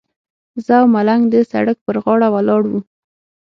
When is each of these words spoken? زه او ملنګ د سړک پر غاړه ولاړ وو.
زه 0.65 0.73
او 0.81 0.85
ملنګ 0.95 1.23
د 1.29 1.35
سړک 1.51 1.77
پر 1.85 1.95
غاړه 2.03 2.27
ولاړ 2.33 2.63
وو. 2.69 2.79